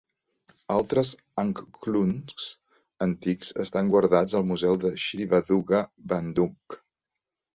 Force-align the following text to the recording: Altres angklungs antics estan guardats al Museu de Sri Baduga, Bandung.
Altres 0.75 1.09
angklungs 1.41 2.47
antics 3.07 3.53
estan 3.65 3.93
guardats 3.95 4.35
al 4.39 4.47
Museu 4.53 4.79
de 4.85 4.93
Sri 5.05 5.27
Baduga, 5.35 5.83
Bandung. 6.15 6.57